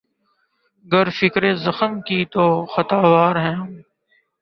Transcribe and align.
گر 0.85 1.09
فکرِ 1.09 1.53
زخم 1.55 2.01
کی 2.01 2.25
تو 2.25 2.65
خطاوار 2.65 3.35
ہیں 3.35 3.55
کہ 3.65 3.71
ہم 3.71 3.81